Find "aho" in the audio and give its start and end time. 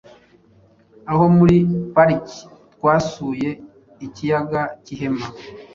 1.11-1.23